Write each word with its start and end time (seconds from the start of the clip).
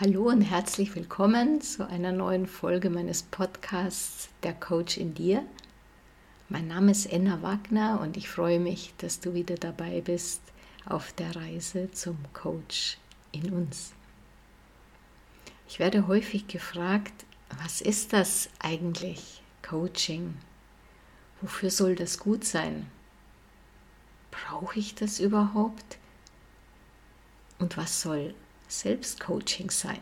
Hallo 0.00 0.28
und 0.30 0.40
herzlich 0.40 0.94
willkommen 0.96 1.60
zu 1.60 1.86
einer 1.86 2.10
neuen 2.10 2.46
Folge 2.46 2.88
meines 2.88 3.22
Podcasts 3.22 4.30
Der 4.42 4.54
Coach 4.54 4.96
in 4.96 5.12
dir. 5.12 5.44
Mein 6.48 6.68
Name 6.68 6.92
ist 6.92 7.04
Enna 7.04 7.42
Wagner 7.42 8.00
und 8.00 8.16
ich 8.16 8.30
freue 8.30 8.60
mich, 8.60 8.94
dass 8.96 9.20
du 9.20 9.34
wieder 9.34 9.56
dabei 9.56 10.00
bist 10.00 10.40
auf 10.86 11.12
der 11.12 11.36
Reise 11.36 11.90
zum 11.90 12.16
Coach 12.32 12.96
in 13.32 13.52
uns. 13.52 13.92
Ich 15.68 15.78
werde 15.78 16.06
häufig 16.06 16.48
gefragt, 16.48 17.26
was 17.62 17.82
ist 17.82 18.14
das 18.14 18.48
eigentlich, 18.58 19.42
Coaching? 19.60 20.34
Wofür 21.42 21.70
soll 21.70 21.94
das 21.94 22.18
gut 22.18 22.46
sein? 22.46 22.90
Brauche 24.30 24.78
ich 24.78 24.94
das 24.94 25.20
überhaupt? 25.20 25.98
Und 27.58 27.76
was 27.76 28.00
soll 28.00 28.34
Selbstcoaching 28.70 29.68
sein? 29.70 29.98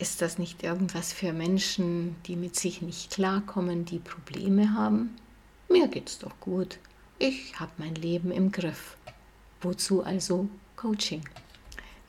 Ist 0.00 0.20
das 0.20 0.38
nicht 0.38 0.64
irgendwas 0.64 1.12
für 1.12 1.32
Menschen, 1.32 2.16
die 2.26 2.34
mit 2.34 2.56
sich 2.56 2.82
nicht 2.82 3.12
klarkommen, 3.12 3.84
die 3.84 4.00
Probleme 4.00 4.74
haben? 4.74 5.14
Mir 5.68 5.86
geht's 5.86 6.18
doch 6.18 6.38
gut. 6.40 6.78
Ich 7.20 7.58
habe 7.60 7.70
mein 7.78 7.94
Leben 7.94 8.32
im 8.32 8.50
Griff. 8.50 8.96
Wozu 9.60 10.02
also 10.02 10.48
Coaching? 10.74 11.22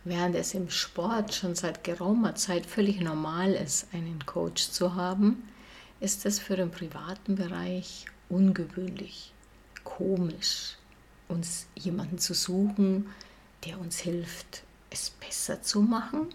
Während 0.03 0.35
es 0.35 0.55
im 0.55 0.71
Sport 0.71 1.35
schon 1.35 1.53
seit 1.53 1.83
geraumer 1.83 2.33
Zeit 2.33 2.65
völlig 2.65 2.99
normal 2.99 3.53
ist, 3.53 3.87
einen 3.93 4.25
Coach 4.25 4.71
zu 4.71 4.95
haben, 4.95 5.47
ist 5.99 6.25
es 6.25 6.39
für 6.39 6.57
den 6.57 6.71
privaten 6.71 7.35
Bereich 7.35 8.07
ungewöhnlich, 8.29 9.31
komisch, 9.83 10.77
uns 11.27 11.67
jemanden 11.75 12.17
zu 12.17 12.33
suchen, 12.33 13.09
der 13.63 13.79
uns 13.79 13.99
hilft, 13.99 14.64
es 14.89 15.09
besser 15.09 15.61
zu 15.61 15.81
machen? 15.81 16.27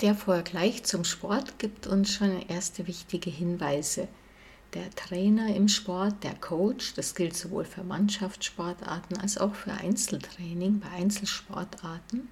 Der 0.00 0.14
Vergleich 0.14 0.84
zum 0.84 1.04
Sport 1.04 1.58
gibt 1.58 1.86
uns 1.86 2.14
schon 2.14 2.40
erste 2.48 2.86
wichtige 2.86 3.28
Hinweise. 3.28 4.08
Der 4.72 4.88
Trainer 4.94 5.54
im 5.54 5.68
Sport, 5.68 6.22
der 6.22 6.34
Coach, 6.34 6.94
das 6.94 7.14
gilt 7.14 7.36
sowohl 7.36 7.64
für 7.64 7.84
Mannschaftssportarten 7.84 9.18
als 9.18 9.36
auch 9.36 9.54
für 9.54 9.72
Einzeltraining 9.72 10.80
bei 10.80 10.88
Einzelsportarten, 10.88 12.28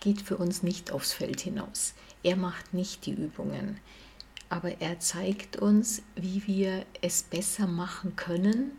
geht 0.00 0.22
für 0.22 0.36
uns 0.36 0.62
nicht 0.62 0.90
aufs 0.90 1.12
Feld 1.12 1.40
hinaus. 1.40 1.94
Er 2.22 2.36
macht 2.36 2.74
nicht 2.74 3.06
die 3.06 3.12
Übungen, 3.12 3.78
aber 4.48 4.80
er 4.80 4.98
zeigt 4.98 5.56
uns, 5.56 6.02
wie 6.16 6.46
wir 6.46 6.84
es 7.00 7.22
besser 7.22 7.66
machen 7.66 8.16
können 8.16 8.72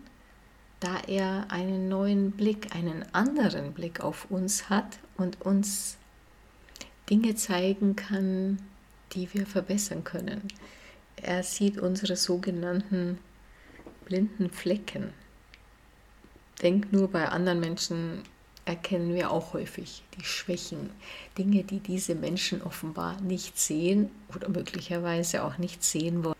da 0.85 0.99
er 1.07 1.47
einen 1.49 1.89
neuen 1.89 2.29
Blick, 2.29 2.75
einen 2.75 3.03
anderen 3.11 3.73
Blick 3.73 4.01
auf 4.01 4.29
uns 4.29 4.69
hat 4.69 4.99
und 5.17 5.41
uns 5.41 5.97
Dinge 7.09 7.33
zeigen 7.33 7.95
kann, 7.95 8.59
die 9.13 9.33
wir 9.33 9.47
verbessern 9.47 10.03
können. 10.03 10.43
Er 11.15 11.41
sieht 11.41 11.79
unsere 11.79 12.15
sogenannten 12.15 13.17
blinden 14.05 14.51
Flecken. 14.51 15.11
Denk 16.61 16.93
nur, 16.93 17.07
bei 17.07 17.29
anderen 17.29 17.61
Menschen 17.61 18.21
erkennen 18.65 19.15
wir 19.15 19.31
auch 19.31 19.53
häufig 19.53 20.03
die 20.19 20.23
Schwächen, 20.23 20.91
Dinge, 21.35 21.63
die 21.63 21.79
diese 21.79 22.13
Menschen 22.13 22.61
offenbar 22.61 23.19
nicht 23.21 23.57
sehen 23.57 24.11
oder 24.35 24.49
möglicherweise 24.49 25.45
auch 25.45 25.57
nicht 25.57 25.83
sehen 25.83 26.23
wollen. 26.23 26.35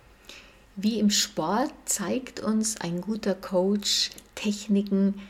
Wie 0.75 0.99
im 0.99 1.09
Sport 1.09 1.73
zeigt 1.85 2.41
uns 2.41 2.79
ein 2.79 3.01
guter 3.01 3.33
Coach 3.33 4.11
Techniken, 4.35 5.21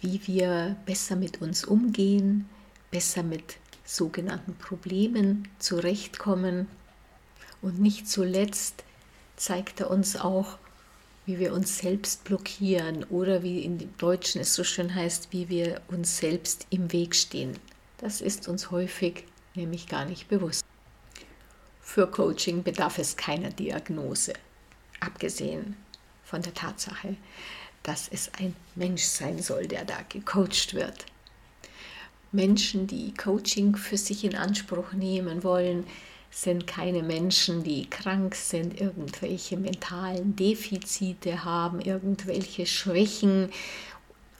wie 0.00 0.20
wir 0.26 0.76
besser 0.86 1.16
mit 1.16 1.42
uns 1.42 1.64
umgehen, 1.64 2.48
besser 2.90 3.22
mit 3.22 3.56
sogenannten 3.84 4.54
Problemen 4.54 5.48
zurechtkommen. 5.58 6.68
Und 7.60 7.80
nicht 7.80 8.08
zuletzt 8.08 8.84
zeigt 9.36 9.80
er 9.80 9.90
uns 9.90 10.16
auch, 10.16 10.58
wie 11.26 11.38
wir 11.38 11.52
uns 11.52 11.78
selbst 11.78 12.24
blockieren 12.24 13.04
oder 13.04 13.42
wie 13.42 13.60
in 13.60 13.78
dem 13.78 13.94
Deutschen 13.98 14.40
es 14.40 14.54
so 14.54 14.64
schön 14.64 14.94
heißt, 14.94 15.28
wie 15.32 15.48
wir 15.48 15.82
uns 15.88 16.18
selbst 16.18 16.66
im 16.70 16.90
Weg 16.92 17.14
stehen. 17.14 17.52
Das 17.98 18.20
ist 18.20 18.48
uns 18.48 18.70
häufig 18.70 19.24
nämlich 19.54 19.88
gar 19.88 20.04
nicht 20.04 20.28
bewusst. 20.28 20.64
Für 21.82 22.06
Coaching 22.06 22.62
bedarf 22.62 22.98
es 22.98 23.16
keiner 23.16 23.50
Diagnose 23.50 24.32
abgesehen 25.00 25.76
von 26.24 26.42
der 26.42 26.54
Tatsache, 26.54 27.16
dass 27.82 28.08
es 28.08 28.30
ein 28.38 28.54
Mensch 28.74 29.02
sein 29.02 29.40
soll, 29.40 29.66
der 29.66 29.84
da 29.84 29.96
gecoacht 30.08 30.74
wird. 30.74 31.06
Menschen, 32.32 32.86
die 32.86 33.14
Coaching 33.14 33.76
für 33.76 33.96
sich 33.96 34.24
in 34.24 34.34
Anspruch 34.34 34.92
nehmen 34.92 35.44
wollen, 35.44 35.86
sind 36.30 36.66
keine 36.66 37.02
Menschen, 37.02 37.62
die 37.62 37.88
krank 37.88 38.34
sind, 38.34 38.78
irgendwelche 38.78 39.56
mentalen 39.56 40.36
Defizite 40.36 41.44
haben, 41.44 41.80
irgendwelche 41.80 42.66
Schwächen, 42.66 43.50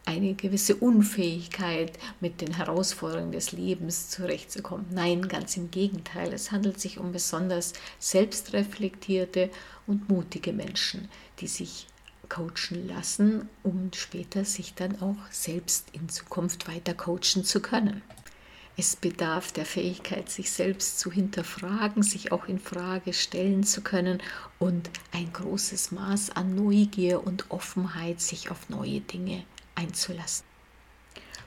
eine 0.05 0.34
gewisse 0.34 0.75
Unfähigkeit, 0.76 1.99
mit 2.20 2.41
den 2.41 2.55
Herausforderungen 2.55 3.32
des 3.32 3.53
Lebens 3.53 4.09
zurechtzukommen. 4.09 4.87
Nein, 4.91 5.28
ganz 5.28 5.56
im 5.56 5.70
Gegenteil. 5.70 6.32
Es 6.32 6.50
handelt 6.50 6.81
sich 6.81 6.99
um 6.99 7.12
besonders 7.12 7.75
selbstreflektierte 7.99 9.50
und 9.87 10.09
mutige 10.09 10.55
Menschen, 10.55 11.09
die 11.41 11.47
sich 11.47 11.87
coachen 12.28 12.87
lassen, 12.87 13.49
um 13.62 13.91
später 13.94 14.44
sich 14.44 14.75
dann 14.75 15.00
auch 15.00 15.31
selbst 15.31 15.89
in 15.93 16.09
Zukunft 16.09 16.69
weiter 16.69 16.94
coachen 16.94 17.44
zu 17.44 17.61
können. 17.61 18.03
Es 18.77 18.94
bedarf 18.94 19.50
der 19.50 19.65
Fähigkeit, 19.65 20.31
sich 20.31 20.53
selbst 20.53 21.00
zu 21.00 21.11
hinterfragen, 21.11 22.05
sich 22.05 22.31
auch 22.31 22.47
in 22.47 22.61
Frage 22.61 23.12
stellen 23.12 23.65
zu 23.65 23.81
können 23.81 24.22
und 24.61 24.88
ein 25.12 25.33
großes 25.33 25.91
Maß 25.91 26.31
an 26.31 26.55
Neugier 26.55 27.27
und 27.27 27.50
Offenheit, 27.50 28.21
sich 28.21 28.53
auf 28.53 28.69
neue 28.69 29.00
Dinge 29.00 29.43
einzulassen. 29.75 30.47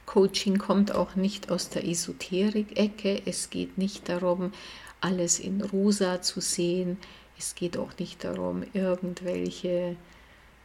Coaching 0.05 0.57
kommt 0.57 0.93
auch 0.93 1.15
nicht 1.15 1.51
aus 1.51 1.69
der 1.69 1.87
Esoterik-Ecke. 1.87 3.21
Es 3.25 3.49
geht 3.49 3.77
nicht 3.77 4.09
darum, 4.09 4.51
alles 4.99 5.39
in 5.39 5.61
rosa 5.61 6.21
zu 6.21 6.41
sehen. 6.41 6.97
Es 7.37 7.55
geht 7.55 7.77
auch 7.77 7.97
nicht 7.97 8.25
darum, 8.25 8.65
irgendwelche 8.73 9.95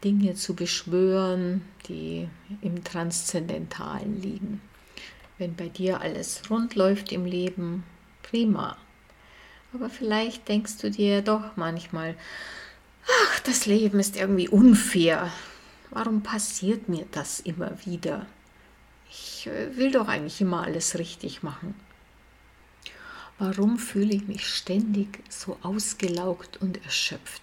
Dinge 0.04 0.34
zu 0.34 0.54
beschwören, 0.54 1.62
die 1.88 2.28
im 2.60 2.84
Transzendentalen 2.84 4.20
liegen. 4.20 4.60
Wenn 5.38 5.54
bei 5.54 5.68
dir 5.68 6.00
alles 6.00 6.42
rund 6.50 6.74
läuft 6.74 7.12
im 7.12 7.24
Leben, 7.24 7.84
prima. 8.22 8.76
Aber 9.72 9.90
vielleicht 9.90 10.48
denkst 10.48 10.78
du 10.78 10.90
dir 10.90 11.22
doch 11.22 11.56
manchmal, 11.56 12.14
ach, 13.06 13.40
das 13.40 13.66
Leben 13.66 14.00
ist 14.00 14.16
irgendwie 14.16 14.48
unfair. 14.48 15.30
Warum 15.90 16.22
passiert 16.22 16.88
mir 16.88 17.06
das 17.10 17.40
immer 17.40 17.72
wieder? 17.84 18.26
Ich 19.10 19.46
äh, 19.46 19.76
will 19.76 19.90
doch 19.90 20.08
eigentlich 20.08 20.40
immer 20.40 20.62
alles 20.62 20.98
richtig 20.98 21.42
machen. 21.42 21.74
Warum 23.38 23.78
fühle 23.78 24.14
ich 24.14 24.26
mich 24.26 24.46
ständig 24.46 25.22
so 25.28 25.58
ausgelaugt 25.62 26.56
und 26.56 26.82
erschöpft? 26.84 27.42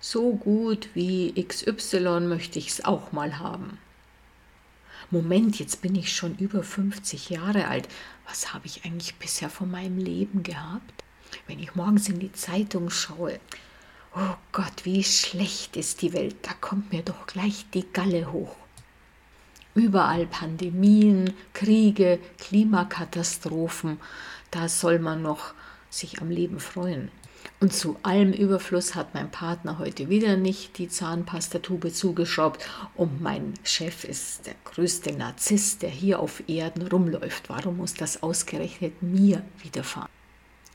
So 0.00 0.36
gut 0.36 0.90
wie 0.94 1.32
XY 1.32 2.20
möchte 2.20 2.60
ich 2.60 2.68
es 2.68 2.84
auch 2.84 3.10
mal 3.10 3.40
haben. 3.40 3.78
Moment, 5.10 5.58
jetzt 5.58 5.82
bin 5.82 5.96
ich 5.96 6.14
schon 6.14 6.36
über 6.36 6.62
50 6.62 7.30
Jahre 7.30 7.66
alt. 7.66 7.88
Was 8.28 8.54
habe 8.54 8.66
ich 8.66 8.84
eigentlich 8.84 9.16
bisher 9.16 9.50
von 9.50 9.70
meinem 9.70 9.98
Leben 9.98 10.44
gehabt? 10.44 11.04
Wenn 11.46 11.58
ich 11.58 11.74
morgens 11.74 12.08
in 12.08 12.20
die 12.20 12.32
Zeitung 12.32 12.90
schaue, 12.90 13.40
oh 14.14 14.34
Gott, 14.52 14.84
wie 14.84 15.02
schlecht 15.02 15.76
ist 15.76 16.02
die 16.02 16.12
Welt, 16.12 16.36
da 16.42 16.52
kommt 16.52 16.92
mir 16.92 17.02
doch 17.02 17.26
gleich 17.26 17.66
die 17.74 17.86
Galle 17.92 18.30
hoch. 18.30 18.54
Überall 19.74 20.26
Pandemien, 20.26 21.32
Kriege, 21.54 22.20
Klimakatastrophen, 22.38 23.98
da 24.50 24.68
soll 24.68 24.98
man 25.00 25.22
noch 25.22 25.54
sich 25.90 26.20
am 26.20 26.30
Leben 26.30 26.60
freuen. 26.60 27.10
Und 27.60 27.72
zu 27.72 27.96
allem 28.04 28.32
Überfluss 28.32 28.94
hat 28.94 29.14
mein 29.14 29.32
Partner 29.32 29.78
heute 29.78 30.08
wieder 30.08 30.36
nicht 30.36 30.78
die 30.78 30.88
Zahnpastatube 30.88 31.92
zugeschraubt 31.92 32.64
und 32.94 33.20
mein 33.20 33.54
Chef 33.64 34.04
ist 34.04 34.46
der 34.46 34.54
größte 34.64 35.12
Narzisst, 35.12 35.82
der 35.82 35.90
hier 35.90 36.20
auf 36.20 36.48
Erden 36.48 36.86
rumläuft. 36.86 37.48
Warum 37.48 37.78
muss 37.78 37.94
das 37.94 38.22
ausgerechnet 38.22 39.02
mir 39.02 39.42
widerfahren? 39.60 40.08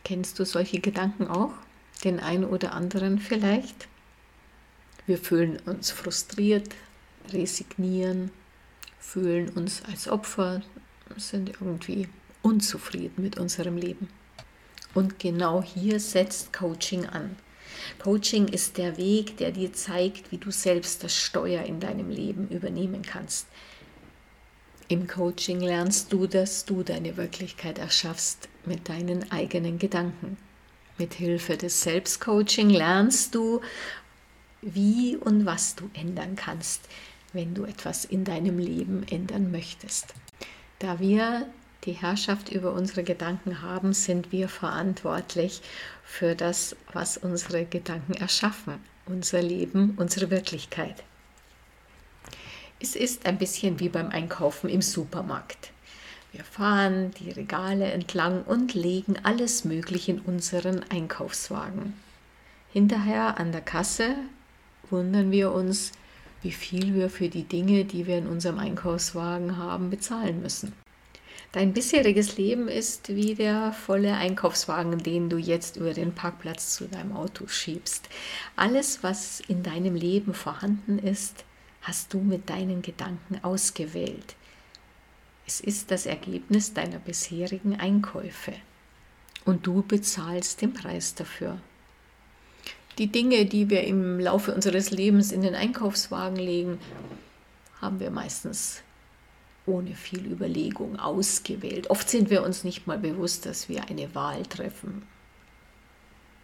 Kennst 0.03 0.39
du 0.39 0.45
solche 0.45 0.81
Gedanken 0.81 1.27
auch? 1.27 1.53
Den 2.03 2.19
einen 2.19 2.44
oder 2.44 2.74
anderen 2.74 3.18
vielleicht? 3.18 3.88
Wir 5.06 5.18
fühlen 5.18 5.59
uns 5.65 5.89
frustriert, 5.91 6.68
resignieren, 7.31 8.31
fühlen 9.00 9.47
uns 9.50 9.83
als 9.85 10.09
Opfer, 10.09 10.62
sind 11.15 11.50
irgendwie 11.50 12.09
unzufrieden 12.41 13.24
mit 13.24 13.38
unserem 13.38 13.77
Leben. 13.77 14.09
Und 14.94 15.19
genau 15.19 15.63
hier 15.63 16.00
setzt 16.00 16.54
Coaching 16.54 17.06
an. 17.06 17.36
Coaching 18.00 18.48
ist 18.48 18.78
der 18.78 18.98
Weg, 18.98 19.38
der 19.38 19.51
dir 19.51 19.74
zeigt, 19.74 20.31
wie 20.31 20.38
du 20.38 20.51
selbst 20.51 21.04
das 21.04 21.16
Steuer 21.16 21.63
in 21.63 21.80
deinem 21.80 22.10
Leben 22.10 22.48
übernehmen 22.50 23.01
kannst. 23.01 23.48
Im 24.88 25.07
Coaching 25.07 25.60
lernst 25.60 26.13
du, 26.13 26.28
dass 26.28 26.66
du 26.66 26.84
deine 26.84 27.18
Wirklichkeit 27.18 27.80
erschaffst 27.80 28.50
mit 28.66 28.90
deinen 28.90 29.31
eigenen 29.31 29.80
Gedanken. 29.80 30.38
Mit 30.98 31.16
Hilfe 31.16 31.57
des 31.57 31.81
Selbstcoaching 31.81 32.69
lernst 32.69 33.34
du, 33.34 33.62
wie 34.62 35.18
und 35.18 35.45
was 35.45 35.75
du 35.75 35.90
ändern 35.94 36.36
kannst, 36.36 36.88
wenn 37.34 37.54
du 37.54 37.63
etwas 37.63 38.06
in 38.06 38.24
deinem 38.24 38.60
Leben 38.60 39.04
ändern 39.10 39.51
möchtest. 39.51 40.13
Da 40.80 41.00
wir 41.00 41.48
die 41.85 41.94
Herrschaft 41.94 42.50
über 42.50 42.74
unsere 42.74 43.03
Gedanken 43.03 43.62
haben, 43.62 43.94
sind 43.94 44.31
wir 44.31 44.50
verantwortlich 44.50 45.62
für 46.03 46.35
das, 46.35 46.75
was 46.91 47.18
unsere 47.18 47.65
Gedanken 47.65 48.13
erschaffen, 48.13 48.75
unser 49.06 49.41
Leben, 49.41 49.94
unsere 49.97 50.30
Wirklichkeit. 50.30 51.03
Es 52.80 52.95
ist 52.95 53.25
ein 53.25 53.38
bisschen 53.38 53.80
wie 53.80 53.89
beim 53.89 54.09
Einkaufen 54.09 54.69
im 54.69 54.81
Supermarkt. 54.81 55.71
Wir 56.33 56.44
fahren 56.44 57.12
die 57.19 57.30
Regale 57.30 57.91
entlang 57.91 58.44
und 58.44 58.74
legen 58.74 59.15
alles 59.24 59.65
Mögliche 59.65 60.13
in 60.13 60.19
unseren 60.19 60.83
Einkaufswagen. 60.89 61.94
Hinterher 62.71 63.39
an 63.39 63.51
der 63.51 63.62
Kasse 63.62 64.15
wundern 64.89 65.31
wir 65.31 65.51
uns, 65.51 65.91
wie 66.41 66.51
viel 66.51 66.95
wir 66.95 67.09
für 67.09 67.30
die 67.30 67.44
Dinge, 67.44 67.85
die 67.85 68.07
wir 68.07 68.18
in 68.18 68.27
unserem 68.27 68.57
Einkaufswagen 68.57 69.57
haben, 69.57 69.89
bezahlen 69.89 70.41
müssen. 70.41 70.74
Dein 71.53 71.71
bisheriges 71.71 72.38
Leben 72.38 72.67
ist 72.67 73.09
wie 73.09 73.35
der 73.35 73.73
volle 73.73 74.15
Einkaufswagen, 74.15 74.97
den 74.97 75.29
du 75.29 75.38
jetzt 75.38 75.77
über 75.77 75.94
den 75.94 76.15
Parkplatz 76.15 76.73
zu 76.73 76.88
deinem 76.88 77.15
Auto 77.15 77.45
schiebst. 77.45 78.09
Alles, 78.55 79.03
was 79.03 79.39
in 79.39 79.61
deinem 79.61 79.94
Leben 79.94 80.33
vorhanden 80.33 80.97
ist, 80.97 81.45
hast 81.83 82.11
du 82.11 82.17
mit 82.17 82.50
deinen 82.50 82.81
Gedanken 82.81 83.39
ausgewählt. 83.44 84.35
Es 85.45 85.59
ist 85.59 85.91
das 85.91 86.07
Ergebnis 86.07 86.73
deiner 86.73 86.97
bisherigen 86.97 87.79
Einkäufe 87.79 88.53
und 89.45 89.67
du 89.67 89.83
bezahlst 89.83 90.59
den 90.63 90.73
Preis 90.73 91.13
dafür. 91.13 91.61
Die 92.97 93.11
Dinge, 93.11 93.45
die 93.45 93.69
wir 93.69 93.83
im 93.83 94.19
Laufe 94.19 94.56
unseres 94.56 94.89
Lebens 94.89 95.31
in 95.31 95.44
den 95.44 95.53
Einkaufswagen 95.53 96.38
legen, 96.38 96.79
haben 97.79 97.99
wir 97.99 98.09
meistens 98.09 98.81
ohne 99.65 99.95
viel 99.95 100.25
Überlegung 100.25 101.00
ausgewählt. 101.00 101.89
Oft 101.89 102.10
sind 102.10 102.30
wir 102.30 102.44
uns 102.44 102.63
nicht 102.63 102.88
mal 102.88 102.98
bewusst, 102.98 103.45
dass 103.45 103.69
wir 103.69 103.88
eine 103.89 104.13
Wahl 104.13 104.45
treffen. 104.45 105.04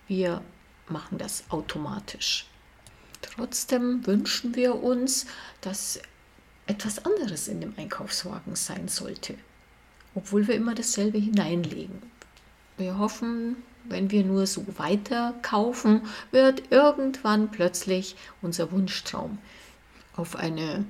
Wir 0.07 0.41
machen 0.87 1.17
das 1.17 1.43
automatisch. 1.49 2.47
Trotzdem 3.21 4.05
wünschen 4.07 4.55
wir 4.55 4.81
uns, 4.81 5.25
dass 5.61 5.99
etwas 6.67 7.05
anderes 7.05 7.47
in 7.47 7.61
dem 7.61 7.73
Einkaufswagen 7.77 8.55
sein 8.55 8.87
sollte, 8.87 9.35
obwohl 10.15 10.47
wir 10.47 10.55
immer 10.55 10.75
dasselbe 10.75 11.17
hineinlegen. 11.17 12.01
Wir 12.77 12.97
hoffen, 12.97 13.57
wenn 13.85 14.11
wir 14.11 14.23
nur 14.23 14.47
so 14.47 14.65
weiter 14.77 15.33
kaufen, 15.41 16.03
wird 16.31 16.71
irgendwann 16.71 17.51
plötzlich 17.51 18.15
unser 18.41 18.71
Wunschtraum 18.71 19.39
auf 20.15 20.35
eine 20.35 20.85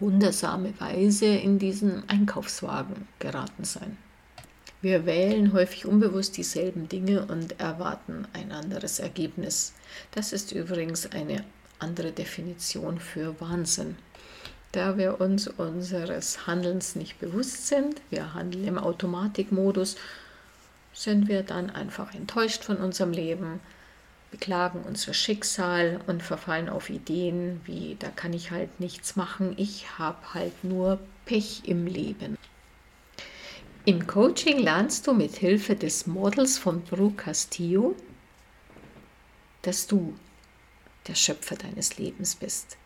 wundersame 0.00 0.72
Weise 0.80 1.26
in 1.26 1.58
diesen 1.58 2.08
Einkaufswagen 2.08 3.08
geraten 3.18 3.64
sein. 3.64 3.96
Wir 4.80 5.06
wählen 5.06 5.52
häufig 5.52 5.86
unbewusst 5.86 6.36
dieselben 6.36 6.88
Dinge 6.88 7.24
und 7.26 7.60
erwarten 7.60 8.26
ein 8.32 8.50
anderes 8.50 8.98
Ergebnis. 8.98 9.74
Das 10.10 10.32
ist 10.32 10.50
übrigens 10.50 11.12
eine 11.12 11.44
andere 11.78 12.10
Definition 12.10 12.98
für 12.98 13.40
Wahnsinn. 13.40 13.96
Da 14.72 14.96
wir 14.96 15.20
uns 15.20 15.46
unseres 15.46 16.46
Handelns 16.46 16.96
nicht 16.96 17.20
bewusst 17.20 17.68
sind, 17.68 18.00
wir 18.10 18.34
handeln 18.34 18.66
im 18.66 18.78
Automatikmodus, 18.78 19.96
sind 20.94 21.28
wir 21.28 21.42
dann 21.42 21.70
einfach 21.70 22.14
enttäuscht 22.14 22.64
von 22.64 22.78
unserem 22.78 23.12
Leben, 23.12 23.60
beklagen 24.32 24.82
unser 24.82 25.14
Schicksal 25.14 26.00
und 26.08 26.22
verfallen 26.22 26.68
auf 26.68 26.90
Ideen 26.90 27.60
wie, 27.64 27.96
da 28.00 28.08
kann 28.08 28.32
ich 28.32 28.50
halt 28.50 28.80
nichts 28.80 29.14
machen, 29.14 29.54
ich 29.56 29.98
habe 29.98 30.34
halt 30.34 30.64
nur 30.64 30.98
Pech 31.26 31.62
im 31.66 31.86
Leben. 31.86 32.36
Im 33.84 34.06
Coaching 34.06 34.58
lernst 34.58 35.06
du 35.06 35.12
mit 35.12 35.36
Hilfe 35.36 35.76
des 35.76 36.06
Models 36.06 36.58
von 36.58 36.82
Brooke 36.82 37.24
Castillo, 37.24 37.94
dass 39.60 39.86
du 39.86 40.16
der 41.06 41.14
Schöpfer 41.14 41.56
deines 41.56 41.98
Lebens 41.98 42.34
bist. 42.34 42.76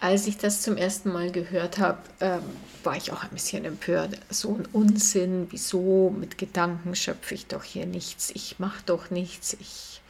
Als 0.00 0.26
ich 0.26 0.38
das 0.38 0.62
zum 0.62 0.78
ersten 0.78 1.12
Mal 1.12 1.30
gehört 1.30 1.78
habe, 1.78 1.98
ähm, 2.20 2.40
war 2.82 2.96
ich 2.96 3.12
auch 3.12 3.22
ein 3.22 3.30
bisschen 3.30 3.66
empört. 3.66 4.18
So 4.30 4.54
ein 4.54 4.66
Unsinn, 4.72 5.46
wieso 5.50 6.14
mit 6.18 6.38
Gedanken 6.38 6.94
schöpfe 6.94 7.34
ich 7.34 7.46
doch 7.46 7.62
hier 7.62 7.84
nichts, 7.84 8.30
ich 8.34 8.58
mache 8.58 8.82
doch 8.86 9.10
nichts, 9.10 9.54
ich 9.60 10.00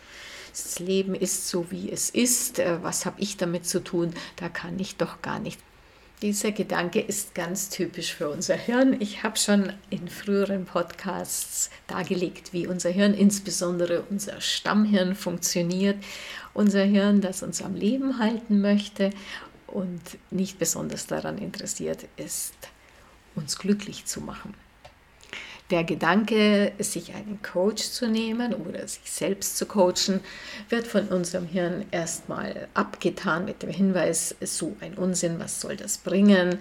das 0.53 0.81
Leben 0.81 1.15
ist 1.15 1.49
so, 1.49 1.71
wie 1.71 1.91
es 1.91 2.11
ist, 2.11 2.59
äh, 2.59 2.83
was 2.83 3.07
habe 3.07 3.21
ich 3.21 3.37
damit 3.37 3.67
zu 3.67 3.83
tun, 3.83 4.13
da 4.37 4.49
kann 4.49 4.79
ich 4.79 4.97
doch 4.97 5.23
gar 5.23 5.39
nicht. 5.39 5.61
Dieser 6.23 6.53
Gedanke 6.53 7.01
ist 7.01 7.35
ganz 7.35 7.71
typisch 7.71 8.13
für 8.15 8.29
unser 8.29 8.55
Hirn. 8.55 9.01
Ich 9.01 9.23
habe 9.23 9.39
schon 9.39 9.73
in 9.89 10.07
früheren 10.09 10.67
Podcasts 10.67 11.71
dargelegt, 11.87 12.53
wie 12.53 12.67
unser 12.67 12.91
Hirn, 12.91 13.15
insbesondere 13.15 14.03
unser 14.11 14.41
Stammhirn, 14.41 15.15
funktioniert. 15.15 15.97
Unser 16.53 16.83
Hirn, 16.83 17.23
das 17.23 17.43
uns 17.43 17.63
am 17.63 17.75
Leben 17.75 18.19
halten 18.19 18.61
möchte 18.61 19.11
und 19.73 20.01
nicht 20.31 20.59
besonders 20.59 21.07
daran 21.07 21.39
interessiert 21.39 22.07
ist, 22.17 22.55
uns 23.35 23.59
glücklich 23.59 24.07
zu 24.07 24.21
machen 24.21 24.55
der 25.71 25.85
Gedanke, 25.85 26.73
sich 26.79 27.15
einen 27.15 27.41
Coach 27.43 27.91
zu 27.91 28.09
nehmen 28.09 28.55
oder 28.55 28.87
sich 28.87 29.11
selbst 29.11 29.57
zu 29.57 29.67
coachen, 29.67 30.21
wird 30.69 30.87
von 30.87 31.09
unserem 31.09 31.47
Hirn 31.47 31.85
erstmal 31.91 32.69
abgetan 32.75 33.45
mit 33.45 33.63
dem 33.63 33.71
Hinweis, 33.71 34.35
so 34.41 34.77
ein 34.81 34.95
Unsinn, 34.95 35.39
was 35.39 35.61
soll 35.61 35.77
das 35.77 35.99
bringen? 35.99 36.59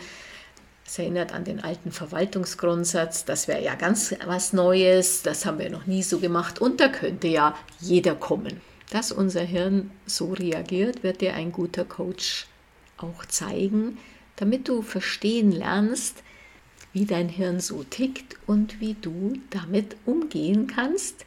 Es 0.85 0.97
erinnert 0.97 1.33
an 1.33 1.43
den 1.43 1.63
alten 1.63 1.91
Verwaltungsgrundsatz, 1.91 3.25
das 3.25 3.47
wäre 3.47 3.63
ja 3.63 3.75
ganz 3.75 4.15
was 4.25 4.53
Neues, 4.53 5.21
das 5.21 5.45
haben 5.45 5.59
wir 5.59 5.69
noch 5.69 5.85
nie 5.85 6.01
so 6.01 6.19
gemacht 6.19 6.59
und 6.59 6.79
da 6.79 6.87
könnte 6.87 7.27
ja 7.27 7.55
jeder 7.79 8.15
kommen. 8.15 8.61
Dass 8.89 9.11
unser 9.11 9.41
Hirn 9.41 9.91
so 10.07 10.33
reagiert, 10.33 11.03
wird 11.03 11.21
dir 11.21 11.35
ein 11.35 11.51
guter 11.51 11.85
Coach 11.85 12.47
auch 13.03 13.25
zeigen, 13.25 13.97
damit 14.35 14.67
du 14.67 14.81
verstehen 14.81 15.51
lernst, 15.51 16.23
wie 16.93 17.05
dein 17.05 17.29
Hirn 17.29 17.59
so 17.59 17.83
tickt 17.83 18.37
und 18.47 18.79
wie 18.79 18.95
du 18.95 19.33
damit 19.49 19.95
umgehen 20.05 20.67
kannst. 20.67 21.25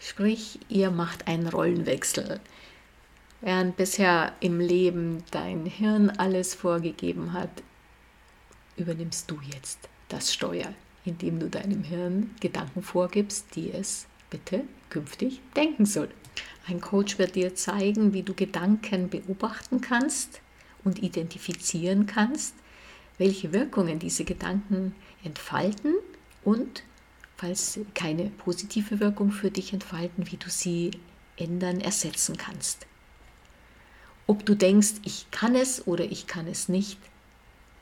Sprich, 0.00 0.58
ihr 0.68 0.90
macht 0.90 1.26
einen 1.26 1.48
Rollenwechsel. 1.48 2.40
Während 3.40 3.76
bisher 3.76 4.32
im 4.40 4.60
Leben 4.60 5.22
dein 5.30 5.64
Hirn 5.64 6.10
alles 6.10 6.54
vorgegeben 6.54 7.32
hat, 7.32 7.50
übernimmst 8.76 9.30
du 9.30 9.38
jetzt 9.52 9.88
das 10.08 10.32
Steuer, 10.32 10.74
indem 11.04 11.38
du 11.38 11.48
deinem 11.48 11.82
Hirn 11.84 12.34
Gedanken 12.40 12.82
vorgibst, 12.82 13.54
die 13.54 13.70
es 13.70 14.06
bitte 14.28 14.64
künftig 14.90 15.40
denken 15.56 15.86
soll. 15.86 16.08
Ein 16.66 16.80
Coach 16.80 17.18
wird 17.18 17.36
dir 17.36 17.54
zeigen, 17.54 18.12
wie 18.12 18.22
du 18.22 18.34
Gedanken 18.34 19.08
beobachten 19.08 19.80
kannst 19.80 20.40
und 20.84 21.02
identifizieren 21.02 22.06
kannst, 22.06 22.54
welche 23.18 23.52
Wirkungen 23.52 23.98
diese 23.98 24.24
Gedanken 24.24 24.94
entfalten 25.24 25.94
und, 26.44 26.82
falls 27.36 27.80
keine 27.94 28.30
positive 28.30 29.00
Wirkung 29.00 29.30
für 29.30 29.50
dich 29.50 29.72
entfalten, 29.72 30.30
wie 30.30 30.36
du 30.36 30.48
sie 30.48 30.92
ändern, 31.36 31.80
ersetzen 31.80 32.36
kannst. 32.36 32.86
Ob 34.26 34.44
du 34.44 34.54
denkst, 34.54 34.94
ich 35.04 35.30
kann 35.30 35.54
es 35.54 35.86
oder 35.86 36.04
ich 36.04 36.26
kann 36.26 36.46
es 36.46 36.68
nicht, 36.68 36.98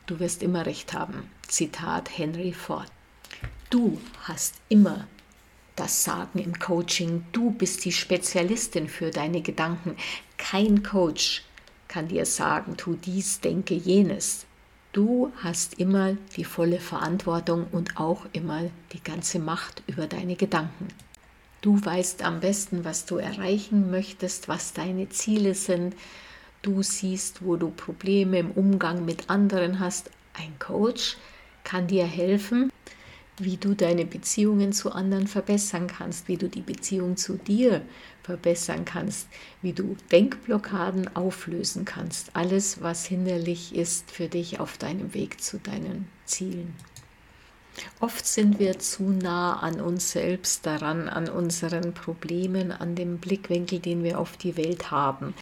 du 0.05 0.19
wirst 0.19 0.41
immer 0.41 0.65
recht 0.65 0.93
haben. 0.93 1.29
Zitat 1.47 2.17
Henry 2.17 2.53
Ford. 2.53 2.91
Du 3.69 3.99
hast 4.23 4.55
immer 4.69 5.07
das 5.75 6.03
Sagen 6.03 6.39
im 6.39 6.57
Coaching. 6.57 7.25
Du 7.31 7.51
bist 7.51 7.85
die 7.85 7.91
Spezialistin 7.91 8.87
für 8.87 9.11
deine 9.11 9.41
Gedanken. 9.41 9.95
Kein 10.37 10.83
Coach 10.83 11.43
kann 11.87 12.07
dir 12.07 12.25
sagen, 12.25 12.77
tu 12.77 12.95
dies, 12.95 13.39
denke 13.39 13.73
jenes. 13.73 14.45
Du 14.93 15.31
hast 15.43 15.75
immer 15.75 16.17
die 16.35 16.43
volle 16.43 16.79
Verantwortung 16.79 17.67
und 17.71 17.97
auch 17.97 18.25
immer 18.33 18.63
die 18.93 19.03
ganze 19.03 19.39
Macht 19.39 19.83
über 19.87 20.07
deine 20.07 20.35
Gedanken. 20.35 20.87
Du 21.61 21.83
weißt 21.83 22.23
am 22.23 22.39
besten, 22.39 22.85
was 22.85 23.05
du 23.05 23.17
erreichen 23.17 23.91
möchtest, 23.91 24.47
was 24.47 24.73
deine 24.73 25.09
Ziele 25.09 25.53
sind. 25.53 25.95
Du 26.61 26.81
siehst, 26.83 27.43
wo 27.43 27.55
du 27.57 27.69
Probleme 27.69 28.39
im 28.39 28.51
Umgang 28.51 29.05
mit 29.05 29.29
anderen 29.29 29.79
hast. 29.79 30.09
Ein 30.33 30.57
Coach 30.59 31.17
kann 31.63 31.87
dir 31.87 32.05
helfen, 32.05 32.71
wie 33.39 33.57
du 33.57 33.75
deine 33.75 34.05
Beziehungen 34.05 34.73
zu 34.73 34.91
anderen 34.91 35.27
verbessern 35.27 35.87
kannst, 35.87 36.27
wie 36.27 36.37
du 36.37 36.49
die 36.49 36.61
Beziehung 36.61 37.17
zu 37.17 37.37
dir 37.37 37.81
verbessern 38.23 38.83
kannst, 38.83 39.27
wie 39.61 39.73
du 39.73 39.95
Denkblockaden 40.11 41.15
auflösen 41.15 41.85
kannst. 41.85 42.35
Alles, 42.35 42.81
was 42.81 43.05
hinderlich 43.05 43.75
ist 43.75 44.11
für 44.11 44.27
dich 44.27 44.59
auf 44.59 44.77
deinem 44.77 45.13
Weg 45.13 45.41
zu 45.41 45.59
deinen 45.59 46.07
Zielen. 46.25 46.73
Oft 47.99 48.25
sind 48.25 48.59
wir 48.59 48.79
zu 48.79 49.03
nah 49.03 49.59
an 49.59 49.81
uns 49.81 50.11
selbst 50.11 50.65
daran, 50.65 51.07
an 51.07 51.29
unseren 51.29 51.93
Problemen, 51.93 52.71
an 52.71 52.95
dem 52.95 53.19
Blickwinkel, 53.19 53.79
den 53.79 54.03
wir 54.03 54.19
auf 54.19 54.35
die 54.35 54.57
Welt 54.57 54.89
haben. 54.89 55.35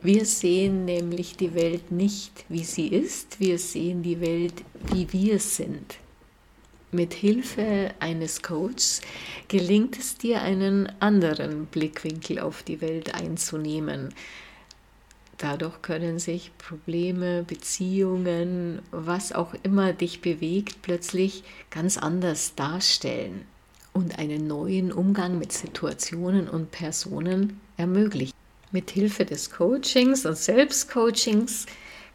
Wir 0.00 0.24
sehen 0.24 0.84
nämlich 0.84 1.36
die 1.36 1.54
Welt 1.54 1.92
nicht, 1.92 2.44
wie 2.48 2.64
sie 2.64 2.88
ist, 2.88 3.38
wir 3.38 3.56
sehen 3.60 4.02
die 4.02 4.20
Welt, 4.20 4.64
wie 4.92 5.12
wir 5.12 5.38
sind. 5.38 6.01
Mit 6.94 7.14
Hilfe 7.14 7.92
eines 8.00 8.42
Coaches 8.42 9.00
gelingt 9.48 9.98
es 9.98 10.18
dir, 10.18 10.42
einen 10.42 10.92
anderen 11.00 11.64
Blickwinkel 11.64 12.38
auf 12.38 12.62
die 12.62 12.82
Welt 12.82 13.14
einzunehmen. 13.14 14.12
Dadurch 15.38 15.80
können 15.80 16.18
sich 16.18 16.50
Probleme, 16.58 17.44
Beziehungen, 17.44 18.82
was 18.90 19.32
auch 19.32 19.54
immer 19.62 19.94
dich 19.94 20.20
bewegt, 20.20 20.82
plötzlich 20.82 21.44
ganz 21.70 21.96
anders 21.96 22.56
darstellen 22.56 23.46
und 23.94 24.18
einen 24.18 24.46
neuen 24.46 24.92
Umgang 24.92 25.38
mit 25.38 25.52
Situationen 25.52 26.46
und 26.46 26.72
Personen 26.72 27.58
ermöglichen. 27.78 28.34
Mit 28.70 28.90
Hilfe 28.90 29.24
des 29.24 29.50
Coachings 29.50 30.26
und 30.26 30.36
Selbstcoachings 30.36 31.64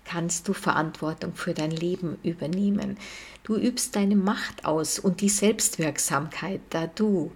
kannst 0.08 0.48
du 0.48 0.54
Verantwortung 0.54 1.36
für 1.36 1.54
dein 1.54 1.72
Leben 1.72 2.18
übernehmen. 2.24 2.98
Du 3.44 3.56
übst 3.56 3.96
deine 3.96 4.16
Macht 4.16 4.66
aus 4.66 4.98
und 4.98 5.22
die 5.22 5.30
Selbstwirksamkeit, 5.30 6.62
da 6.70 6.88
du 6.88 7.32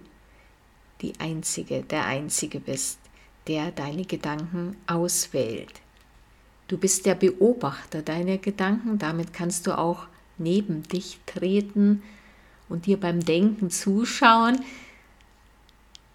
die 1.02 1.12
Einzige, 1.18 1.82
der 1.82 2.06
Einzige 2.06 2.60
bist, 2.60 2.98
der 3.46 3.70
deine 3.72 4.04
Gedanken 4.04 4.76
auswählt. 4.86 5.80
Du 6.68 6.78
bist 6.78 7.04
der 7.06 7.14
Beobachter 7.14 8.02
deiner 8.02 8.38
Gedanken, 8.38 8.98
damit 8.98 9.34
kannst 9.34 9.66
du 9.66 9.76
auch 9.76 10.06
neben 10.38 10.82
dich 10.84 11.20
treten 11.26 12.02
und 12.68 12.86
dir 12.86 12.98
beim 12.98 13.20
Denken 13.20 13.70
zuschauen, 13.70 14.64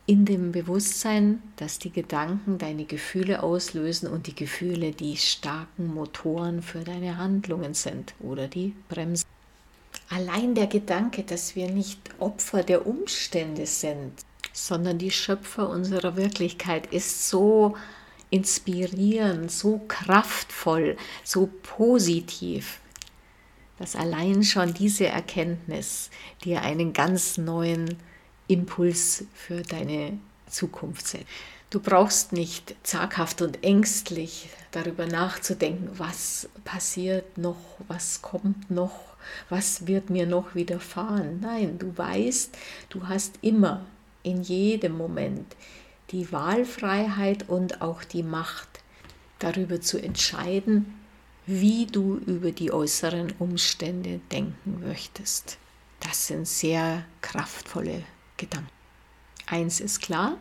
in 0.07 0.23
dem 0.23 0.53
Bewusstsein, 0.53 1.43
dass 1.57 1.79
die 1.79 1.91
Gedanken 1.91 2.57
deine 2.57 2.85
Gefühle 2.85 3.43
auslösen 3.43 4.09
und 4.09 4.25
die 4.27 4.35
Gefühle 4.35 4.91
die 4.91 5.17
starken 5.17 5.93
Motoren 5.93 6.63
für 6.63 6.79
deine 6.79 7.17
Handlungen 7.17 7.73
sind 7.73 8.15
oder 8.21 8.47
die 8.47 8.73
Bremsen. 8.87 9.25
Allein 10.09 10.55
der 10.55 10.67
Gedanke, 10.67 11.23
dass 11.23 11.57
wir 11.57 11.69
nicht 11.69 11.99
Opfer 12.19 12.63
der 12.63 12.87
Umstände 12.87 13.65
sind, 13.65 14.13
sondern 14.53 14.97
die 14.97 15.11
Schöpfer 15.11 15.69
unserer 15.69 16.15
Wirklichkeit, 16.15 16.87
ist 16.93 17.27
so 17.27 17.75
inspirierend, 18.29 19.51
so 19.51 19.81
kraftvoll, 19.89 20.95
so 21.25 21.49
positiv, 21.63 22.79
dass 23.77 23.97
allein 23.97 24.43
schon 24.43 24.73
diese 24.73 25.07
Erkenntnis 25.07 26.09
dir 26.45 26.61
einen 26.61 26.93
ganz 26.93 27.37
neuen 27.37 27.97
Impuls 28.47 29.25
für 29.33 29.61
deine 29.61 30.19
Zukunft 30.49 31.07
setzt. 31.07 31.25
Du 31.69 31.81
brauchst 31.81 32.31
nicht 32.31 32.75
zaghaft 32.83 33.41
und 33.41 33.61
ängstlich 33.61 34.49
darüber 34.71 35.05
nachzudenken, 35.05 35.89
was 35.97 36.47
passiert 36.63 37.37
noch, 37.37 37.57
was 37.89 38.21
kommt 38.21 38.71
noch, 38.71 39.01
was 39.49 39.85
wird 39.85 40.09
mir 40.09 40.25
noch 40.25 40.55
widerfahren. 40.55 41.41
Nein, 41.41 41.77
du 41.77 41.97
weißt, 41.97 42.57
du 42.89 43.07
hast 43.09 43.39
immer 43.41 43.85
in 44.23 44.43
jedem 44.43 44.97
Moment 44.97 45.57
die 46.11 46.31
Wahlfreiheit 46.31 47.49
und 47.49 47.81
auch 47.81 48.05
die 48.05 48.23
Macht 48.23 48.69
darüber 49.39 49.81
zu 49.81 50.01
entscheiden, 50.01 50.97
wie 51.45 51.85
du 51.85 52.15
über 52.15 52.51
die 52.51 52.71
äußeren 52.71 53.33
Umstände 53.39 54.21
denken 54.31 54.83
möchtest. 54.87 55.57
Das 55.99 56.27
sind 56.27 56.47
sehr 56.47 57.03
kraftvolle 57.21 58.03
Gedanken. 58.37 58.69
Eins 59.47 59.79
ist 59.79 60.01
klar, 60.01 60.37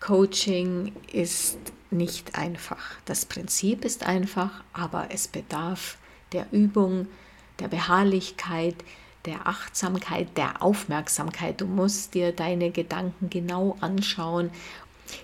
Coaching 0.00 0.92
ist 1.12 1.58
nicht 1.90 2.36
einfach. 2.36 2.96
Das 3.04 3.24
Prinzip 3.24 3.84
ist 3.84 4.04
einfach, 4.04 4.62
aber 4.72 5.08
es 5.10 5.28
bedarf 5.28 5.98
der 6.32 6.46
Übung, 6.52 7.06
der 7.60 7.68
Beharrlichkeit, 7.68 8.76
der 9.24 9.46
Achtsamkeit, 9.46 10.36
der 10.36 10.62
Aufmerksamkeit. 10.62 11.60
Du 11.60 11.66
musst 11.66 12.14
dir 12.14 12.32
deine 12.32 12.70
Gedanken 12.70 13.30
genau 13.30 13.76
anschauen, 13.80 14.50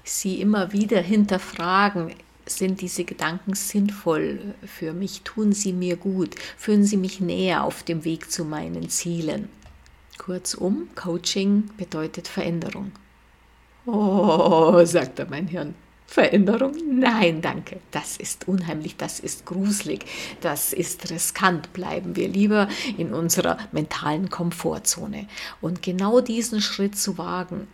sie 0.05 0.41
immer 0.41 0.73
wieder 0.73 1.01
hinterfragen. 1.01 2.15
Sind 2.45 2.81
diese 2.81 3.05
Gedanken 3.05 3.55
sinnvoll 3.55 4.55
für 4.67 4.93
mich? 4.93 5.23
Tun 5.23 5.53
sie 5.53 5.73
mir 5.73 5.97
gut? 5.97 6.35
Führen 6.57 6.85
sie 6.85 6.97
mich 6.97 7.21
näher 7.21 7.63
auf 7.63 7.85
dem 7.85 8.05
Weg 8.05 8.33
zu 8.33 8.45
meinen 8.45 8.89
Zielen? 8.89 9.49
Kurzum, 10.25 10.89
Coaching 10.95 11.69
bedeutet 11.77 12.29
Veränderung. 12.29 12.93
Oh, 13.87 14.85
sagte 14.85 15.27
mein 15.29 15.49
Hirn. 15.49 15.75
Veränderung? 16.07 16.75
Nein, 16.89 17.43
danke. 17.43 17.81
Das 17.91 18.19
ist 18.19 18.47
unheimlich, 18.47 18.97
das 18.97 19.19
ist 19.19 19.47
gruselig, 19.47 20.05
das 20.41 20.73
ist 20.73 21.11
riskant. 21.11 21.73
Bleiben 21.73 22.15
wir 22.15 22.29
lieber 22.29 22.69
in 22.97 23.13
unserer 23.13 23.59
mentalen 23.73 24.31
Komfortzone. 24.31 25.27
Und 25.61 25.83
genau 25.83 26.21
diesen 26.21 26.61
Schritt 26.61 26.97
zu 26.97 27.19
wagen, 27.19 27.67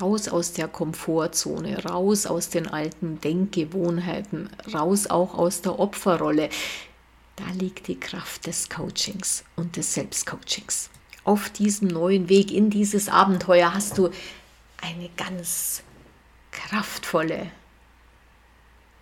raus 0.00 0.28
aus 0.28 0.54
der 0.54 0.68
Komfortzone, 0.68 1.84
raus 1.84 2.24
aus 2.24 2.48
den 2.48 2.66
alten 2.66 3.20
Denkgewohnheiten, 3.20 4.48
raus 4.72 5.06
auch 5.08 5.34
aus 5.34 5.60
der 5.60 5.78
Opferrolle, 5.78 6.48
da 7.36 7.44
liegt 7.58 7.88
die 7.88 8.00
Kraft 8.00 8.46
des 8.46 8.70
Coachings 8.70 9.44
und 9.56 9.76
des 9.76 9.92
Selbstcoachings 9.92 10.88
auf 11.24 11.50
diesem 11.50 11.88
neuen 11.88 12.28
Weg 12.28 12.52
in 12.52 12.70
dieses 12.70 13.08
Abenteuer 13.08 13.74
hast 13.74 13.98
du 13.98 14.10
eine 14.80 15.08
ganz 15.16 15.82
kraftvolle, 16.50 17.50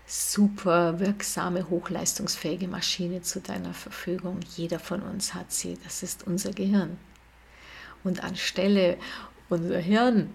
super 0.07 1.01
wirksame, 1.01 1.69
hochleistungsfähige 1.69 2.69
Maschine 2.69 3.23
zu 3.23 3.41
deiner 3.41 3.75
Verfügung. 3.75 4.41
Jeder 4.57 4.79
von 4.79 5.03
uns 5.03 5.35
hat 5.35 5.53
sie. 5.53 5.79
Das 5.85 6.03
ist 6.03 6.27
unser 6.27 6.53
Gehirn. 6.53 6.99
Und 8.05 8.23
anstelle 8.23 8.97
unser 9.49 9.79
Hirn 9.79 10.31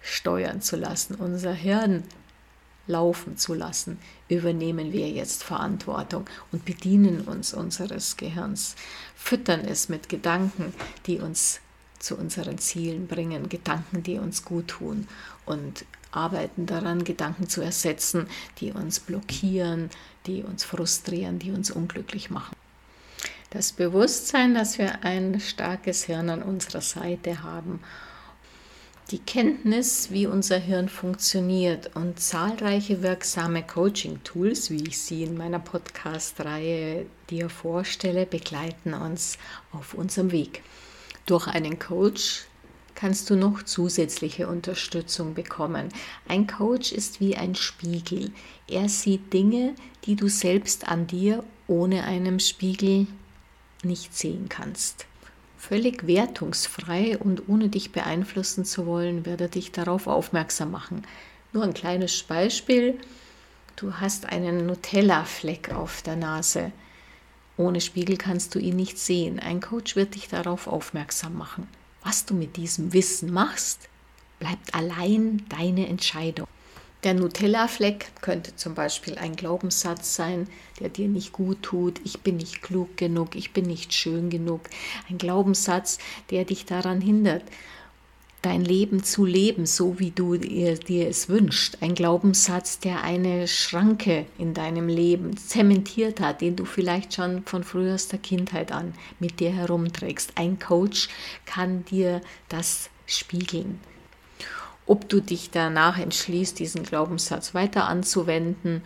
steuern 0.00 0.60
zu 0.60 0.76
lassen, 0.76 1.14
unser 1.16 1.52
Hirn 1.52 2.04
laufen 2.86 3.36
zu 3.36 3.54
lassen, 3.54 3.98
übernehmen 4.28 4.92
wir 4.92 5.08
jetzt 5.08 5.42
Verantwortung 5.42 6.26
und 6.52 6.64
bedienen 6.64 7.22
uns 7.22 7.54
unseres 7.54 8.16
Gehirns, 8.16 8.76
füttern 9.14 9.60
es 9.60 9.88
mit 9.88 10.08
Gedanken, 10.08 10.72
die 11.06 11.18
uns 11.18 11.60
zu 11.98 12.16
unseren 12.16 12.58
Zielen 12.58 13.06
bringen, 13.06 13.48
Gedanken, 13.48 14.02
die 14.02 14.18
uns 14.18 14.44
gut 14.44 14.68
tun 14.68 15.08
und 15.44 15.84
arbeiten 16.12 16.66
daran, 16.66 17.04
Gedanken 17.04 17.48
zu 17.48 17.60
ersetzen, 17.60 18.26
die 18.58 18.72
uns 18.72 19.00
blockieren, 19.00 19.90
die 20.26 20.42
uns 20.42 20.64
frustrieren, 20.64 21.38
die 21.38 21.50
uns 21.50 21.70
unglücklich 21.70 22.30
machen. 22.30 22.56
Das 23.50 23.72
Bewusstsein, 23.72 24.54
dass 24.54 24.78
wir 24.78 25.04
ein 25.04 25.40
starkes 25.40 26.04
Hirn 26.04 26.30
an 26.30 26.42
unserer 26.42 26.80
Seite 26.80 27.42
haben 27.42 27.80
die 29.10 29.18
Kenntnis, 29.20 30.10
wie 30.10 30.26
unser 30.26 30.58
Hirn 30.58 30.88
funktioniert 30.88 31.94
und 31.94 32.18
zahlreiche 32.18 33.02
wirksame 33.02 33.62
Coaching-Tools, 33.62 34.70
wie 34.70 34.82
ich 34.88 34.98
sie 34.98 35.22
in 35.22 35.36
meiner 35.36 35.60
Podcast-Reihe 35.60 37.06
dir 37.30 37.48
vorstelle, 37.48 38.26
begleiten 38.26 38.94
uns 38.94 39.38
auf 39.70 39.94
unserem 39.94 40.32
Weg. 40.32 40.62
Durch 41.24 41.46
einen 41.46 41.78
Coach 41.78 42.46
kannst 42.96 43.30
du 43.30 43.36
noch 43.36 43.62
zusätzliche 43.62 44.48
Unterstützung 44.48 45.34
bekommen. 45.34 45.90
Ein 46.26 46.48
Coach 46.48 46.90
ist 46.90 47.20
wie 47.20 47.36
ein 47.36 47.54
Spiegel. 47.54 48.32
Er 48.66 48.88
sieht 48.88 49.32
Dinge, 49.32 49.74
die 50.04 50.16
du 50.16 50.28
selbst 50.28 50.88
an 50.88 51.06
dir 51.06 51.44
ohne 51.68 52.04
einem 52.04 52.40
Spiegel 52.40 53.06
nicht 53.84 54.16
sehen 54.16 54.48
kannst. 54.48 55.06
Völlig 55.58 56.06
wertungsfrei 56.06 57.18
und 57.18 57.48
ohne 57.48 57.68
dich 57.68 57.92
beeinflussen 57.92 58.64
zu 58.64 58.86
wollen, 58.86 59.26
wird 59.26 59.40
er 59.40 59.48
dich 59.48 59.72
darauf 59.72 60.06
aufmerksam 60.06 60.70
machen. 60.70 61.02
Nur 61.52 61.64
ein 61.64 61.74
kleines 61.74 62.22
Beispiel. 62.22 62.98
Du 63.76 63.94
hast 63.94 64.26
einen 64.26 64.66
Nutella-Fleck 64.66 65.72
auf 65.72 66.02
der 66.02 66.16
Nase. 66.16 66.72
Ohne 67.56 67.80
Spiegel 67.80 68.16
kannst 68.16 68.54
du 68.54 68.58
ihn 68.58 68.76
nicht 68.76 68.98
sehen. 68.98 69.38
Ein 69.40 69.60
Coach 69.60 69.96
wird 69.96 70.14
dich 70.14 70.28
darauf 70.28 70.66
aufmerksam 70.66 71.36
machen. 71.36 71.66
Was 72.04 72.26
du 72.26 72.34
mit 72.34 72.56
diesem 72.56 72.92
Wissen 72.92 73.32
machst, 73.32 73.88
bleibt 74.38 74.74
allein 74.74 75.44
deine 75.48 75.88
Entscheidung. 75.88 76.46
Der 77.06 77.14
Nutella-Fleck 77.14 78.20
könnte 78.20 78.56
zum 78.56 78.74
Beispiel 78.74 79.16
ein 79.16 79.36
Glaubenssatz 79.36 80.16
sein, 80.16 80.48
der 80.80 80.88
dir 80.88 81.06
nicht 81.06 81.30
gut 81.30 81.62
tut. 81.62 82.00
Ich 82.02 82.22
bin 82.22 82.36
nicht 82.36 82.62
klug 82.62 82.96
genug, 82.96 83.36
ich 83.36 83.52
bin 83.52 83.64
nicht 83.66 83.94
schön 83.94 84.28
genug. 84.28 84.62
Ein 85.08 85.16
Glaubenssatz, 85.16 85.98
der 86.30 86.44
dich 86.44 86.66
daran 86.66 87.00
hindert, 87.00 87.44
dein 88.42 88.64
Leben 88.64 89.04
zu 89.04 89.24
leben, 89.24 89.66
so 89.66 90.00
wie 90.00 90.10
du 90.10 90.36
dir, 90.36 91.08
es 91.08 91.28
wünschst. 91.28 91.80
Ein 91.80 91.94
Glaubenssatz, 91.94 92.80
der 92.80 93.04
eine 93.04 93.46
Schranke 93.46 94.26
in 94.36 94.52
deinem 94.52 94.88
Leben 94.88 95.36
zementiert 95.36 96.18
hat, 96.18 96.40
den 96.40 96.56
du 96.56 96.64
vielleicht 96.64 97.14
schon 97.14 97.44
von 97.44 97.62
frühester 97.62 98.18
Kindheit 98.18 98.72
an 98.72 98.94
mit 99.20 99.38
dir 99.38 99.52
herumträgst. 99.52 100.32
Ein 100.34 100.58
Coach 100.58 101.08
kann 101.44 101.84
dir 101.84 102.20
das 102.48 102.90
spiegeln. 103.06 103.78
Ob 104.86 105.08
du 105.08 105.20
dich 105.20 105.50
danach 105.50 105.98
entschließt, 105.98 106.58
diesen 106.58 106.84
Glaubenssatz 106.84 107.54
weiter 107.54 107.88
anzuwenden 107.88 108.82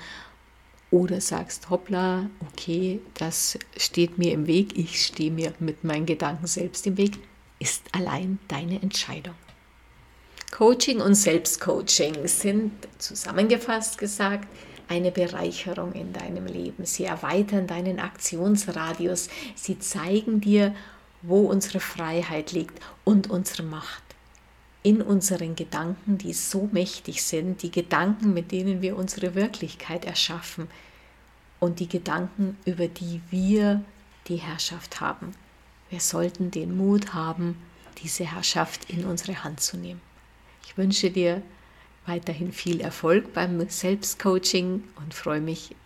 oder 0.90 1.20
sagst, 1.20 1.70
hoppla, 1.70 2.30
okay, 2.50 3.00
das 3.14 3.58
steht 3.76 4.18
mir 4.18 4.32
im 4.32 4.46
Weg, 4.46 4.76
ich 4.76 5.04
stehe 5.04 5.30
mir 5.30 5.52
mit 5.60 5.84
meinen 5.84 6.06
Gedanken 6.06 6.46
selbst 6.46 6.86
im 6.86 6.96
Weg, 6.96 7.18
ist 7.58 7.94
allein 7.94 8.38
deine 8.48 8.80
Entscheidung. 8.82 9.34
Coaching 10.50 11.00
und 11.00 11.14
Selbstcoaching 11.14 12.26
sind 12.26 12.72
zusammengefasst 12.98 13.98
gesagt 13.98 14.48
eine 14.88 15.12
Bereicherung 15.12 15.92
in 15.92 16.12
deinem 16.12 16.46
Leben. 16.46 16.84
Sie 16.84 17.04
erweitern 17.04 17.68
deinen 17.68 18.00
Aktionsradius. 18.00 19.28
Sie 19.54 19.78
zeigen 19.78 20.40
dir, 20.40 20.74
wo 21.22 21.42
unsere 21.42 21.78
Freiheit 21.78 22.50
liegt 22.50 22.82
und 23.04 23.30
unsere 23.30 23.62
Macht. 23.62 24.02
In 24.82 25.02
unseren 25.02 25.56
Gedanken, 25.56 26.16
die 26.16 26.32
so 26.32 26.68
mächtig 26.72 27.22
sind, 27.22 27.62
die 27.62 27.70
Gedanken, 27.70 28.32
mit 28.32 28.50
denen 28.50 28.80
wir 28.80 28.96
unsere 28.96 29.34
Wirklichkeit 29.34 30.06
erschaffen 30.06 30.68
und 31.58 31.80
die 31.80 31.88
Gedanken, 31.88 32.56
über 32.64 32.88
die 32.88 33.20
wir 33.30 33.84
die 34.28 34.36
Herrschaft 34.36 35.00
haben. 35.00 35.34
Wir 35.90 36.00
sollten 36.00 36.50
den 36.50 36.76
Mut 36.76 37.12
haben, 37.12 37.56
diese 38.02 38.24
Herrschaft 38.24 38.88
in 38.88 39.04
unsere 39.04 39.44
Hand 39.44 39.60
zu 39.60 39.76
nehmen. 39.76 40.00
Ich 40.64 40.78
wünsche 40.78 41.10
dir 41.10 41.42
weiterhin 42.06 42.52
viel 42.52 42.80
Erfolg 42.80 43.34
beim 43.34 43.68
Selbstcoaching 43.68 44.84
und 44.96 45.14
freue 45.14 45.40
mich, 45.40 45.76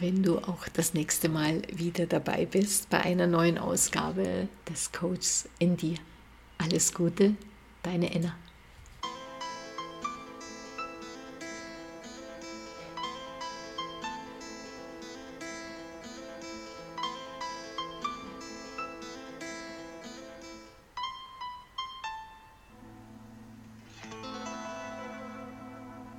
wenn 0.00 0.22
du 0.22 0.38
auch 0.38 0.68
das 0.68 0.94
nächste 0.94 1.28
Mal 1.28 1.62
wieder 1.72 2.06
dabei 2.06 2.46
bist 2.46 2.90
bei 2.90 3.00
einer 3.00 3.26
neuen 3.26 3.58
Ausgabe 3.58 4.48
des 4.68 4.92
Coaches 4.92 5.48
in 5.58 5.76
dir. 5.76 5.96
Alles 6.58 6.92
Gute, 6.92 7.34
deine 7.82 8.14
Enna. 8.14 8.36